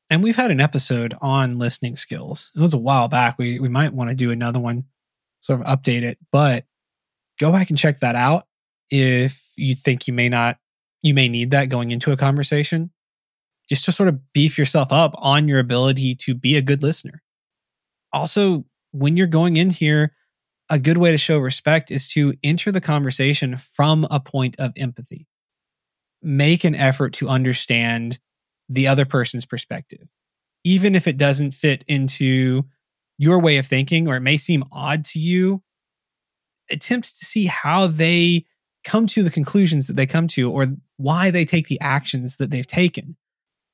[0.10, 2.52] And we've had an episode on listening skills.
[2.56, 3.38] It was a while back.
[3.38, 4.86] We we might want to do another one,
[5.41, 6.65] sort of update it, but
[7.39, 8.48] go back and check that out
[8.89, 10.58] if you think you may not,
[11.02, 12.91] you may need that going into a conversation,
[13.70, 17.22] just to sort of beef yourself up on your ability to be a good listener.
[18.13, 20.13] Also, when you're going in here,
[20.70, 24.74] a good way to show respect is to enter the conversation from a point of
[24.76, 25.28] empathy.
[26.22, 28.20] Make an effort to understand
[28.69, 30.08] the other person's perspective,
[30.63, 32.65] even if it doesn't fit into
[33.17, 35.62] your way of thinking or it may seem odd to you.
[36.69, 38.45] Attempt to see how they
[38.84, 42.51] come to the conclusions that they come to or why they take the actions that
[42.51, 43.15] they've taken.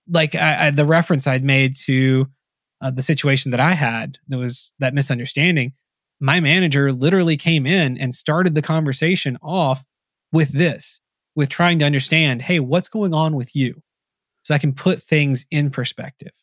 [0.07, 2.27] Like I, I, the reference I'd made to
[2.81, 5.73] uh, the situation that I had, there was that misunderstanding.
[6.19, 9.83] My manager literally came in and started the conversation off
[10.31, 11.01] with this,
[11.35, 13.81] with trying to understand, hey, what's going on with you?
[14.43, 16.33] So I can put things in perspective.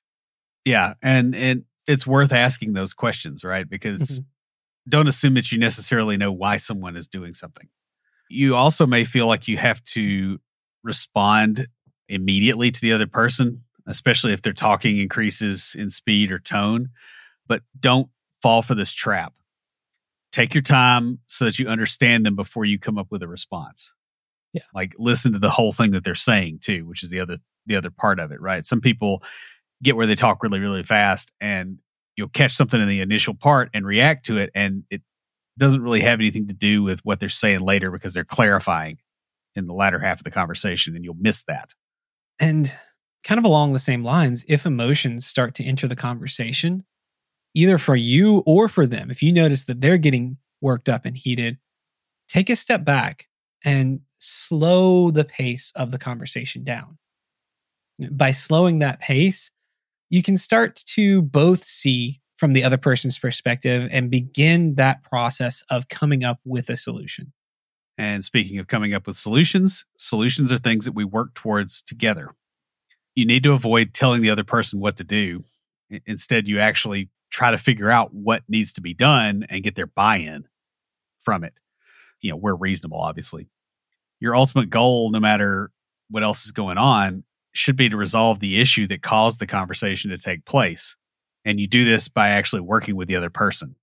[0.65, 0.95] Yeah.
[1.03, 3.69] And, and it's worth asking those questions, right?
[3.69, 4.91] Because mm-hmm.
[4.91, 7.69] don't assume that you necessarily know why someone is doing something
[8.31, 10.39] you also may feel like you have to
[10.83, 11.67] respond
[12.09, 16.91] immediately to the other person, especially if their talking increases in speed or tone.
[17.47, 18.09] But don't
[18.41, 19.35] fall for this trap.
[20.33, 23.93] Take your time so that you understand them before you come up with a response.
[24.53, 24.63] Yeah.
[24.73, 27.37] Like listen to the whole thing that they're saying too, which is the other
[27.71, 28.67] the other part of it, right?
[28.67, 29.23] Some people
[29.83, 31.79] get where they talk really, really fast and
[32.17, 35.01] you'll catch something in the initial part and react to it and it
[35.59, 38.99] doesn't really have anything to do with what they're saying later because they're clarifying
[39.55, 41.75] in the latter half of the conversation and you'll miss that.
[42.41, 42.75] And
[43.25, 46.85] kind of along the same lines, if emotions start to enter the conversation,
[47.55, 51.17] either for you or for them, if you notice that they're getting worked up and
[51.17, 51.59] heated,
[52.29, 53.29] take a step back
[53.65, 56.99] and slow the pace of the conversation down.
[58.11, 59.51] By slowing that pace,
[60.09, 65.63] you can start to both see from the other person's perspective and begin that process
[65.71, 67.33] of coming up with a solution.
[67.99, 72.35] And speaking of coming up with solutions, solutions are things that we work towards together.
[73.15, 75.45] You need to avoid telling the other person what to do.
[76.07, 79.87] Instead, you actually try to figure out what needs to be done and get their
[79.87, 80.47] buy in
[81.19, 81.53] from it.
[82.23, 83.49] You know, we're reasonable, obviously.
[84.19, 85.71] Your ultimate goal, no matter
[86.09, 90.11] what else is going on, should be to resolve the issue that caused the conversation
[90.11, 90.97] to take place
[91.45, 93.77] and you do this by actually working with the other person.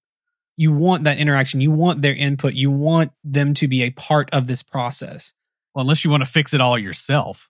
[0.55, 1.61] You want that interaction.
[1.61, 2.53] You want their input.
[2.53, 5.33] You want them to be a part of this process.
[5.73, 7.49] Well, unless you want to fix it all yourself.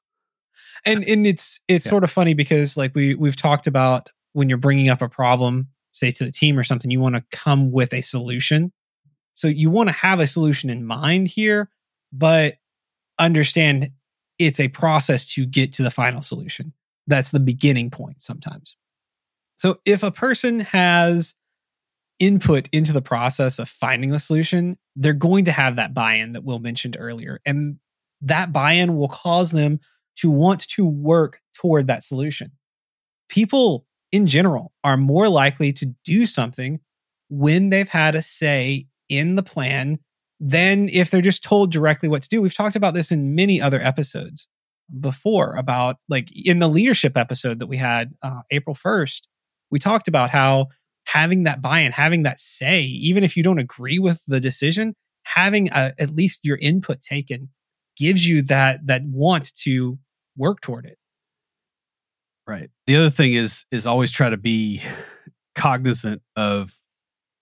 [0.85, 1.89] And and it's it's yeah.
[1.89, 5.69] sort of funny because like we we've talked about when you're bringing up a problem,
[5.91, 8.71] say to the team or something, you want to come with a solution.
[9.33, 11.69] So you want to have a solution in mind here,
[12.11, 12.55] but
[13.17, 13.91] understand
[14.39, 16.73] it's a process to get to the final solution.
[17.07, 18.77] That's the beginning point sometimes.
[19.57, 21.35] So if a person has
[22.19, 26.33] input into the process of finding the solution, they're going to have that buy in
[26.33, 27.39] that Will mentioned earlier.
[27.45, 27.77] And
[28.21, 29.79] that buy in will cause them
[30.17, 32.51] to want to work toward that solution.
[33.29, 36.79] People in general are more likely to do something
[37.29, 39.97] when they've had a say in the plan
[40.39, 42.41] than if they're just told directly what to do.
[42.41, 44.47] We've talked about this in many other episodes
[44.99, 49.21] before about like in the leadership episode that we had uh, April 1st
[49.69, 50.67] we talked about how
[51.05, 55.69] having that buy-in, having that say, even if you don't agree with the decision, having
[55.69, 57.49] a, at least your input taken
[57.97, 59.97] gives you that that want to
[60.35, 60.97] work toward it.
[62.45, 62.69] Right.
[62.85, 64.81] The other thing is is always try to be
[65.55, 66.71] cognizant of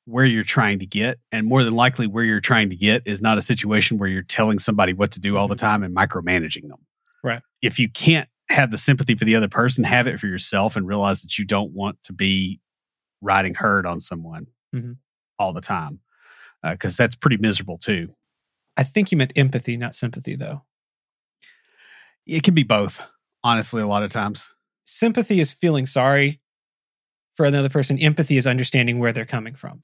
[0.06, 3.22] where you're trying to get and more than likely where you're trying to get is
[3.22, 6.68] not a situation where you're telling somebody what to do all the time and micromanaging
[6.68, 6.78] them.
[7.24, 7.42] Right.
[7.62, 10.88] If you can't have the sympathy for the other person, have it for yourself and
[10.88, 12.62] realize that you don't want to be
[13.22, 14.98] riding herd on someone Mhm.
[15.40, 16.02] all the time.
[16.64, 18.16] Because that's pretty miserable too.
[18.78, 20.66] I think you meant empathy, not sympathy, though.
[22.26, 23.02] It can be both,
[23.44, 24.50] honestly, a lot of times.
[24.84, 26.42] Sympathy is feeling sorry
[27.36, 27.98] for another person.
[28.00, 29.84] Empathy is understanding where they're coming from.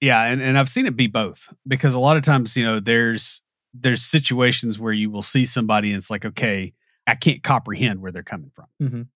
[0.00, 2.80] Yeah, and, and I've seen it be both because a lot of times, you know,
[2.80, 6.72] there's there's situations where you will see somebody and it's like, okay,
[7.06, 8.66] I can't comprehend where they're coming from.
[8.82, 9.08] Mhm.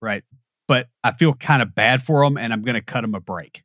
[0.00, 0.22] Right.
[0.68, 3.20] But I feel kind of bad for them and I'm going to cut them a
[3.20, 3.64] break.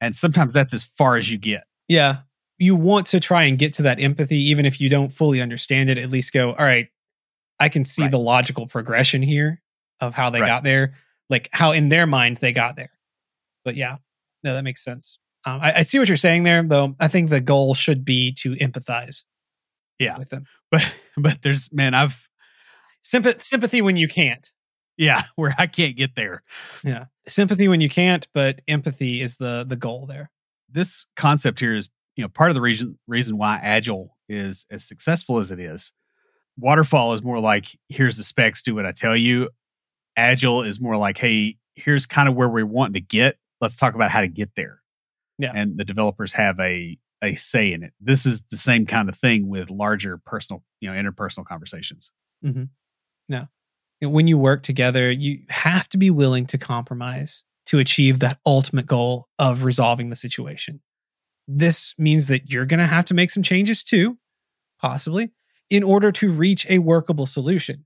[0.00, 1.64] And sometimes that's as far as you get.
[1.88, 2.18] Yeah.
[2.58, 5.90] You want to try and get to that empathy, even if you don't fully understand
[5.90, 6.88] it, at least go, all right,
[7.60, 8.10] I can see Right.
[8.10, 9.62] the logical progression here
[10.00, 10.46] of how they Right.
[10.46, 10.94] got there,
[11.28, 12.92] like how in their mind they got there.
[13.62, 13.96] But yeah,
[14.42, 15.18] no, that makes sense.
[15.46, 16.94] Um, I, I see what you're saying there, though.
[17.00, 19.22] I think the goal should be to empathize
[19.98, 20.18] Yeah.
[20.18, 20.44] with them.
[20.70, 22.28] But but there's man, I've
[23.02, 24.50] Sympath- sympathy when you can't.
[24.96, 26.42] yeah, where I can't get there.
[26.82, 27.04] Yeah.
[27.28, 30.30] Sympathy when you can't, but empathy is the the goal there.
[30.68, 34.84] This concept here is, you know, part of the reason reason why agile is as
[34.84, 35.92] successful as it is.
[36.58, 39.50] Waterfall is more like here's the specs, do what I tell you.
[40.16, 43.36] Agile is more like, hey, here's kind of where we're wanting to get.
[43.60, 44.80] Let's talk about how to get there.
[45.38, 45.52] Yeah.
[45.54, 47.92] And the developers have a a say in it.
[48.00, 52.10] This is the same kind of thing with larger personal, you know, interpersonal conversations.
[52.44, 52.64] Mm-hmm.
[53.28, 53.46] No.
[54.02, 58.86] When you work together, you have to be willing to compromise to achieve that ultimate
[58.86, 60.80] goal of resolving the situation.
[61.48, 64.18] This means that you're going to have to make some changes too,
[64.80, 65.32] possibly,
[65.70, 67.84] in order to reach a workable solution.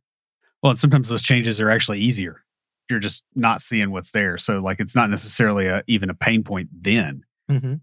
[0.63, 2.43] Well, and sometimes those changes are actually easier.
[2.91, 4.37] You're just not seeing what's there.
[4.37, 7.23] So like it's not necessarily a, even a pain point then.
[7.51, 7.75] Mm-hmm.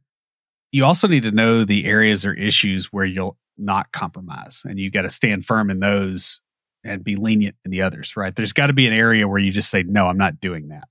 [0.71, 4.91] You also need to know the areas or issues where you'll not compromise and you
[4.91, 6.41] got to stand firm in those
[6.83, 8.35] and be lenient in the others, right?
[8.35, 10.87] There's got to be an area where you just say, no, I'm not doing that.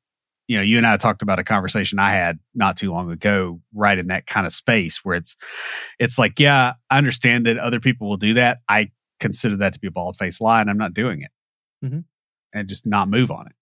[0.48, 3.60] You know, you and I talked about a conversation I had not too long ago,
[3.74, 5.36] right in that kind of space where it's,
[5.98, 8.58] it's like, yeah, I understand that other people will do that.
[8.68, 11.30] I consider that to be a bald faced lie and I'm not doing it
[11.84, 12.04] Mhm.
[12.52, 13.52] and just not move on it.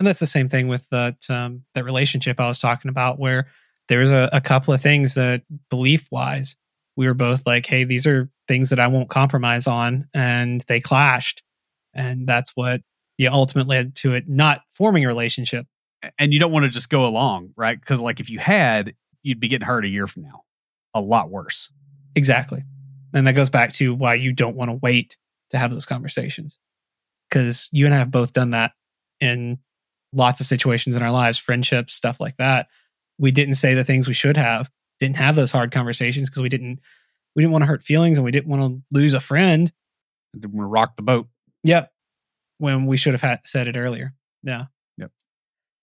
[0.00, 3.46] And that's the same thing with that um, that relationship I was talking about, where
[3.92, 6.56] there was a, a couple of things that belief wise,
[6.96, 10.80] we were both like, "Hey, these are things that I won't compromise on," and they
[10.80, 11.42] clashed,
[11.92, 12.80] and that's what
[13.18, 15.66] yeah ultimately led to it not forming a relationship.
[16.18, 17.78] and you don't want to just go along, right?
[17.78, 20.44] Because like if you had, you'd be getting hurt a year from now,
[20.94, 21.70] a lot worse.
[22.16, 22.62] Exactly,
[23.12, 25.18] and that goes back to why you don't want to wait
[25.50, 26.58] to have those conversations,
[27.28, 28.72] because you and I have both done that
[29.20, 29.58] in
[30.14, 32.68] lots of situations in our lives, friendships, stuff like that.
[33.18, 36.48] We didn't say the things we should have, didn't have those hard conversations because we
[36.48, 36.80] didn't
[37.34, 39.72] we didn't want to hurt feelings and we didn't want to lose a friend.
[40.34, 41.28] I didn't want to rock the boat.
[41.64, 41.90] Yep.
[42.58, 44.14] When we should have had said it earlier.
[44.42, 44.66] Yeah.
[44.98, 45.10] Yep.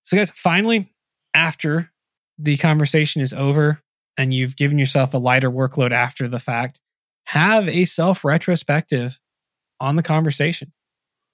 [0.04, 0.94] So guys, finally,
[1.34, 1.92] after
[2.38, 3.82] the conversation is over
[4.18, 6.80] and you've given yourself a lighter workload after the fact,
[7.26, 9.20] have a self retrospective
[9.80, 10.72] on the conversation.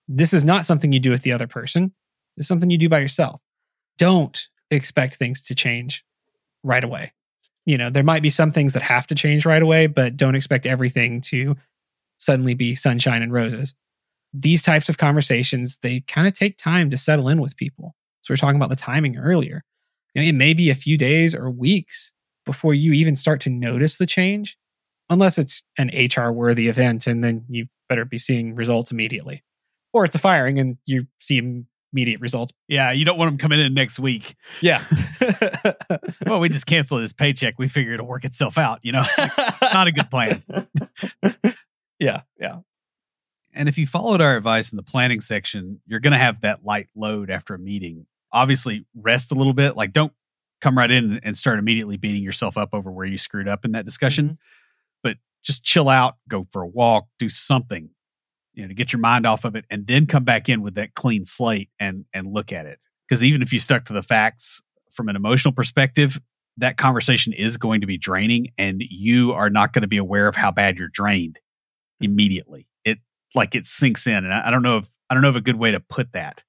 [0.07, 1.93] This is not something you do with the other person.
[2.37, 3.41] This is something you do by yourself.
[3.97, 6.03] Don't expect things to change
[6.63, 7.13] right away.
[7.65, 10.35] You know, there might be some things that have to change right away, but don't
[10.35, 11.55] expect everything to
[12.17, 13.73] suddenly be sunshine and roses.
[14.33, 17.95] These types of conversations, they kind of take time to settle in with people.
[18.21, 19.63] So we are talking about the timing earlier.
[20.13, 22.13] You know, it may be a few days or weeks
[22.45, 24.57] before you even start to notice the change,
[25.09, 29.43] unless it's an HR worthy event and then you better be seeing results immediately.
[29.93, 31.63] Or it's a firing and you see
[31.95, 32.51] immediate results.
[32.67, 34.35] Yeah, you don't want them coming in next week.
[34.61, 34.83] Yeah.
[36.25, 37.55] Well, we just cancel this paycheck.
[37.57, 38.79] We figure it'll work itself out.
[38.83, 39.03] You know,
[39.73, 40.43] not a good plan.
[41.99, 42.21] yeah.
[42.39, 42.59] Yeah.
[43.53, 46.65] And if you followed our advice in the planning section, you're going to have that
[46.65, 48.05] light load after a meeting.
[48.31, 49.75] Obviously, rest a little bit.
[49.75, 50.13] Like, don't
[50.61, 53.71] come right in and start immediately beating yourself up over where you screwed up in
[53.73, 54.25] that discussion.
[54.25, 54.35] Mm-hmm.
[55.03, 57.91] But just chill out, go for a walk, do something,
[58.55, 60.75] you know, to get your mind off of it, and then come back in with
[60.75, 62.79] that clean slate and and look at it.
[63.07, 66.19] Because even if you stuck to the facts from an emotional perspective,
[66.57, 70.27] that conversation is going to be draining, and you are not going to be aware
[70.27, 71.39] of how bad you're drained
[72.01, 72.67] immediately.
[72.83, 72.99] It
[73.33, 75.41] like it sinks in, and I, I don't know if I don't know of a
[75.41, 76.43] good way to put that.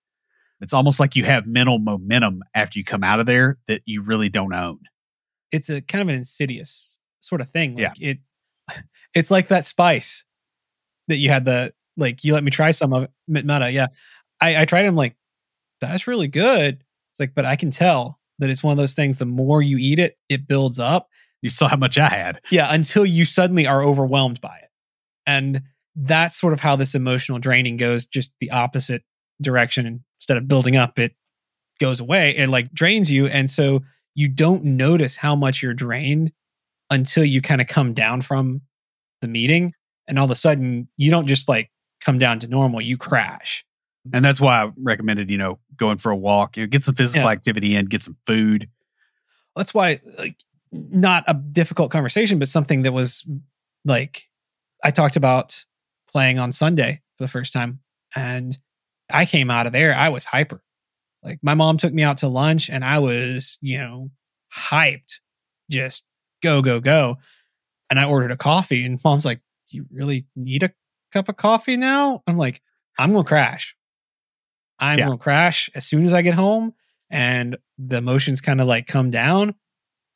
[0.60, 4.00] It's almost like you have mental momentum after you come out of there that you
[4.02, 4.78] really don't own.
[5.52, 7.76] It's a kind of an insidious sort of thing.
[7.76, 8.10] Like Yeah.
[8.10, 8.18] it
[9.14, 10.24] it's like that spice
[11.08, 13.10] that you had the like you let me try some of it.
[13.26, 13.88] Meta, yeah.
[14.40, 15.16] I, I tried them like
[15.80, 16.82] that's really good.
[17.12, 19.18] It's like, but I can tell that it's one of those things.
[19.18, 21.08] The more you eat it, it builds up.
[21.42, 22.40] You saw how much I had.
[22.50, 24.70] Yeah, until you suddenly are overwhelmed by it.
[25.26, 25.62] And
[25.94, 29.02] that's sort of how this emotional draining goes, just the opposite
[29.40, 30.04] direction.
[30.18, 31.14] Instead of building up, it
[31.80, 32.36] goes away.
[32.36, 33.26] It like drains you.
[33.26, 33.82] And so
[34.14, 36.32] you don't notice how much you're drained
[36.90, 38.62] until you kind of come down from
[39.20, 39.72] the meeting.
[40.08, 41.70] And all of a sudden, you don't just like
[42.06, 43.64] come down to normal, you crash.
[44.14, 46.94] And that's why I recommended, you know, going for a walk, you know, get some
[46.94, 47.32] physical Yeah.
[47.32, 48.70] activity in, get some food.
[49.56, 50.36] That's why, like,
[50.70, 53.26] not a difficult conversation, but something that was
[53.84, 54.28] like,
[54.84, 55.64] I talked about
[56.08, 57.80] playing on Sunday for the first time.
[58.14, 58.56] And
[59.12, 60.62] I came out of there, I was hyper.
[61.24, 64.10] Like, my mom took me out to lunch and I was, you know,
[64.54, 65.18] hyped,
[65.68, 66.04] just
[66.40, 67.16] go, go, go.
[67.90, 70.70] And I ordered a coffee, and mom's like, Do you really need a
[71.16, 72.22] cup of coffee now?
[72.26, 72.60] I'm like,
[72.98, 73.74] I'm going to crash.
[74.78, 75.06] I'm Yeah.
[75.06, 76.74] going to crash as soon as I get home
[77.10, 79.54] and the emotions kind of like come down.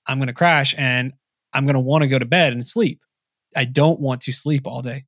[0.07, 1.13] I'm going to crash and
[1.53, 3.01] I'm going to want to go to bed and sleep.
[3.57, 5.05] I don't want to sleep all day.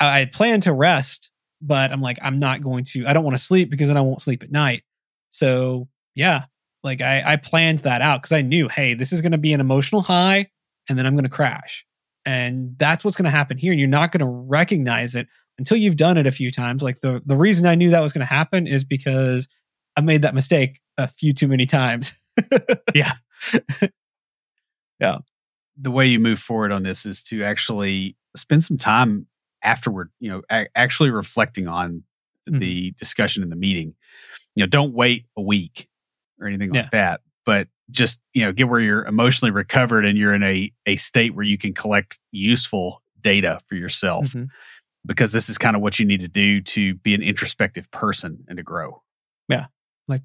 [0.00, 1.30] I, I plan to rest,
[1.60, 4.00] but I'm like, I'm not going to, I don't want to sleep because then I
[4.02, 4.82] won't sleep at night.
[5.30, 6.44] So yeah,
[6.82, 9.52] like I, I planned that out because I knew, hey, this is going to be
[9.52, 10.50] an emotional high
[10.88, 11.84] and then I'm going to crash.
[12.28, 13.72] And that's what's going to happen here.
[13.72, 16.82] And you're not going to recognize it until you've done it a few times.
[16.82, 19.48] Like the, the reason I knew that was going to happen is because
[19.96, 22.12] I made that mistake a few too many times.
[22.94, 23.12] Yeah.
[25.00, 25.18] yeah.
[25.80, 29.26] The way you move forward on this is to actually spend some time
[29.62, 32.04] afterward, you know, a- actually reflecting on
[32.48, 32.60] Mhm.
[32.60, 33.94] the discussion in the meeting.
[34.54, 35.88] You know, don't wait a week
[36.40, 36.82] or anything Yeah.
[36.82, 40.72] like that, but just, you know, get where you're emotionally recovered and you're in a,
[40.86, 44.48] a state where you can collect useful data for yourself Mhm.
[45.06, 48.44] because this is kind of what you need to do to be an introspective person
[48.48, 49.02] and to grow.
[49.48, 49.66] Yeah
[50.06, 50.22] like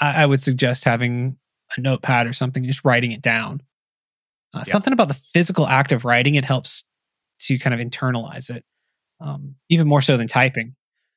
[0.00, 1.38] i, I would suggest having
[1.76, 3.62] a notepad or something, just writing it down.
[4.54, 4.64] Uh, Yeah.
[4.64, 6.84] Something about the physical act of writing it helps
[7.40, 8.64] to kind of internalize it,
[9.20, 10.76] um, even more so than typing.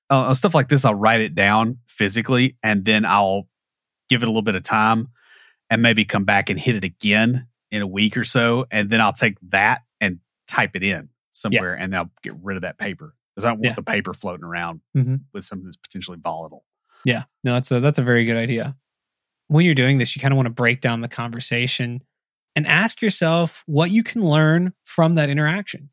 [0.10, 3.48] uh, stuff like this, I'll write it down physically and then I'll
[4.08, 5.10] give it a little bit of time
[5.76, 8.66] and maybe come back and hit it again in a week or so.
[8.72, 12.62] And then I'll take that and type it in somewhere and I'll get rid of
[12.62, 13.74] that paper because I don't want Yeah.
[13.76, 15.22] the paper floating around Mhm.
[15.34, 16.66] with something that's potentially volatile.
[17.04, 18.76] Yeah, no, that's a that's a very good idea.
[19.48, 22.02] When you're doing this, you kind of want to break down the conversation
[22.56, 25.90] and ask yourself what you can learn from that interaction.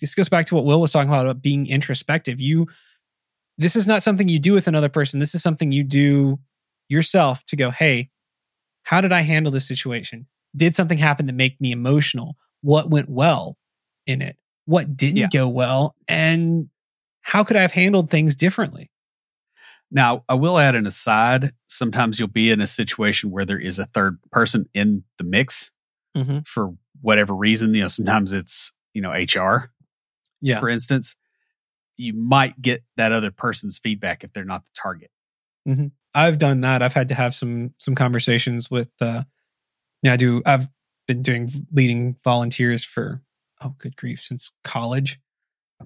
[0.00, 2.40] This goes back to what Will was talking about about being introspective.
[2.40, 2.68] You
[3.58, 5.20] this is not something you do with another person.
[5.20, 6.40] This is something you do
[6.88, 8.10] yourself to go, "Hey,
[8.84, 10.26] how did I handle this situation?
[10.56, 12.36] Did something happen that make me emotional?
[12.62, 13.58] What went well
[14.06, 14.36] in it?
[14.66, 15.28] What didn't Yeah.
[15.32, 15.94] go well?
[16.08, 16.68] And
[17.22, 18.90] how could I have handled things differently?"
[19.90, 21.50] Now, I will add an aside.
[21.66, 25.70] Sometimes you'll be in a situation where there is a third person in the mix
[26.16, 26.38] Mm-hmm.
[26.46, 27.74] for whatever reason.
[27.74, 29.72] You know, sometimes it's, you know, HR.
[30.40, 30.60] Yeah.
[30.60, 31.16] for instance,
[31.96, 35.10] you might get that other person's feedback if they're not the target.
[36.14, 36.82] I've done that.
[36.82, 39.24] I've had to have some some conversations with uh
[40.02, 40.68] yeah, I do I've
[41.08, 43.22] been doing leading volunteers for
[43.62, 45.18] oh good grief since college.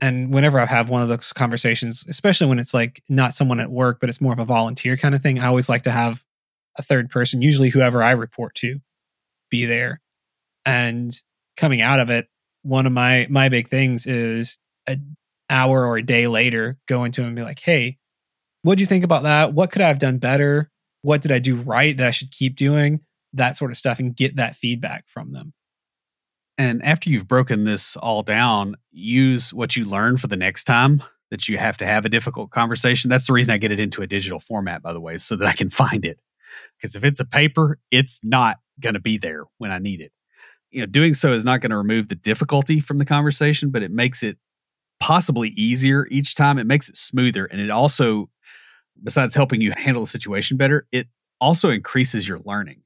[0.00, 3.70] And whenever I have one of those conversations, especially when it's like not someone at
[3.70, 6.22] work, but it's more of a volunteer kind of thing, I always like to have
[6.78, 8.80] a third person, usually whoever I report to,
[9.50, 10.00] be there.
[10.64, 11.10] And
[11.56, 12.28] coming out of it,
[12.62, 15.16] one of my my big things is an
[15.50, 17.98] hour or a day later, go into him and be like, hey,
[18.62, 19.54] what'd you think about that?
[19.54, 20.70] What could I have done better?
[21.02, 23.00] What did I do right that I should keep doing?
[23.34, 25.52] That sort of stuff and get that feedback from them.
[26.56, 31.02] And after you've broken this all down, use what you learn for the next time
[31.30, 33.10] that you have to have a difficult conversation.
[33.10, 35.46] That's the reason I get it into a digital format, by the way, so that
[35.46, 36.18] I can find it.
[36.76, 40.12] Because if it's a paper, it's not going to be there when I need it.
[40.70, 43.82] You know, doing so is not going to remove the difficulty from the conversation, but
[43.82, 44.38] it makes it
[45.00, 46.58] possibly easier each time.
[46.58, 47.44] It makes it smoother.
[47.44, 48.30] And it also,
[49.02, 51.08] besides helping you handle the situation better, it
[51.40, 52.82] also increases your learning.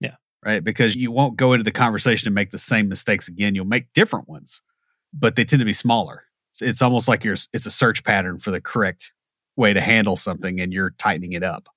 [0.00, 0.16] Yeah.
[0.44, 0.62] Right.
[0.62, 3.54] Because you won't go into the conversation and make the same mistakes again.
[3.54, 4.62] You'll make different ones,
[5.12, 6.24] but they tend to be smaller.
[6.52, 9.12] It's, it's almost like you're, it's a search pattern for the correct
[9.56, 11.68] way to handle something and you're tightening it up.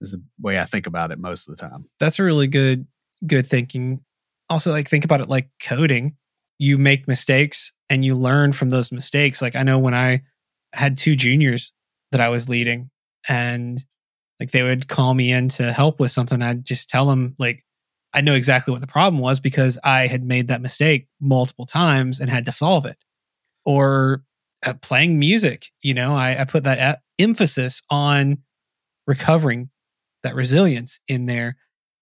[0.00, 1.86] Is the way I think about it most of the time.
[2.00, 2.86] That's a really good
[3.24, 4.00] good thinking.
[4.50, 6.16] Also like think about it like coding.
[6.58, 9.40] You make mistakes and you learn from those mistakes.
[9.40, 10.22] Like I know when I
[10.72, 11.72] had two juniors
[12.10, 12.90] that I was leading
[13.28, 13.78] and
[14.40, 17.64] like they would call me in to help with something I'd just tell them like
[18.14, 22.20] I know exactly what the problem was because I had made that mistake multiple times
[22.20, 22.98] and had to solve it.
[23.64, 24.22] Or
[24.64, 28.38] uh, playing music, you know, I, I put that e- emphasis on
[29.06, 29.70] recovering
[30.22, 31.56] that resilience in there.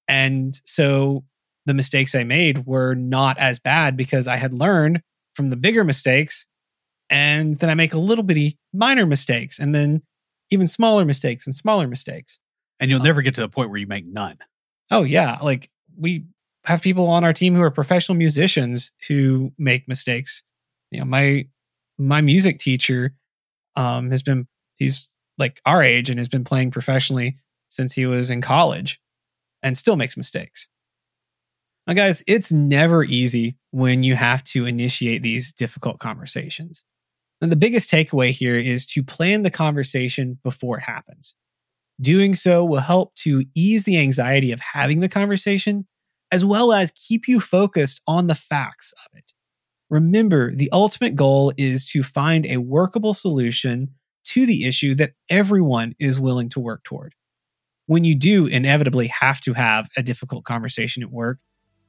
[0.09, 1.25] And so
[1.67, 5.03] the mistakes I made were not as bad because I had learned
[5.35, 6.47] from the bigger mistakes.
[7.09, 10.03] And then I make a little bitty minor mistakes and then
[10.51, 12.39] even smaller mistakes and smaller mistakes.
[12.79, 14.39] And you'll um, never get to the point where you make none.
[14.91, 15.39] Oh, yeah.
[15.43, 16.25] Like we
[16.65, 20.43] have people on our team who are professional musicians who make mistakes.
[20.91, 21.47] You know, my
[21.99, 23.15] my music teacher
[23.77, 27.39] um has been he's like our age and has been playing professionally
[27.69, 29.01] since he was in college
[29.63, 30.69] and still makes mistakes.
[31.87, 36.85] Now, guys, it's never easy when you have to initiate these difficult conversations.
[37.41, 41.35] And the biggest takeaway here is to plan the conversation before it happens.
[42.01, 45.87] Doing so will help to ease the anxiety of having the conversation,
[46.31, 49.33] as well as keep you focused on the facts of it.
[49.89, 55.95] Remember, the ultimate goal is to find a workable solution to the issue that everyone
[55.99, 57.15] is willing to work toward.
[57.87, 61.39] When you do inevitably have to have a difficult conversation at work,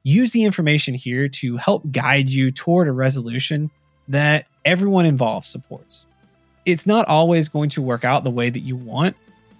[0.03, 3.69] use the information here to help guide you toward a resolution
[4.07, 6.05] that everyone involved supports.
[6.66, 9.16] It's not always going to work out the way that you want,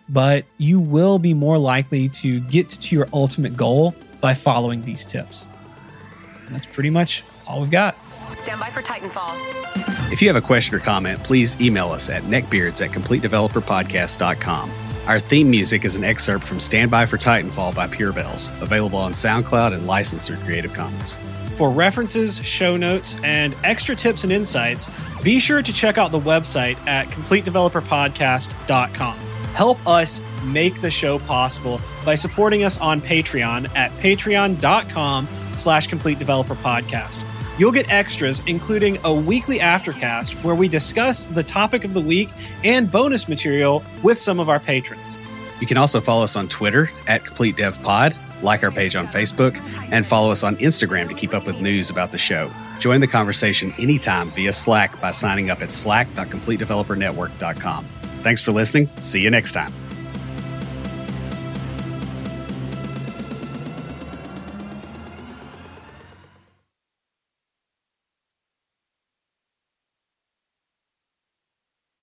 [0.08, 5.04] but you will be more likely to get to your ultimate goal by following these
[5.04, 5.47] tips.
[6.45, 7.95] And that's pretty much all we've got.
[8.43, 10.12] Stand by for Titanfall.
[10.12, 14.72] If you have a question or comment, please email us at neckbeards at completedeveloperpodcast.com.
[15.08, 18.99] Our theme music is an excerpt from Stand By for Titanfall by Pure Bells, available
[18.99, 21.16] on SoundCloud and licensed through Creative Commons.
[21.62, 24.89] For references, show notes, and extra tips and insights,
[25.22, 29.18] be sure to check out the website at completedeveloperpodcast.com.
[29.53, 36.18] Help us make the show possible by supporting us on Patreon at patreon.com slash complete
[36.18, 37.24] developer podcast.
[37.59, 42.30] You'll get extras, including a weekly aftercast where we discuss the topic of the week
[42.64, 45.16] and bonus material with some of our patrons.
[45.59, 49.07] You can also follow us on Twitter at Complete Dev Pod like our page on
[49.07, 49.57] Facebook,
[49.91, 52.51] and follow us on Instagram to keep up with news about the show.
[52.79, 57.85] Join the conversation anytime via Slack by signing up at slack.completedevelopernetwork.com.
[58.23, 58.89] Thanks for listening.
[59.01, 59.73] See you next time.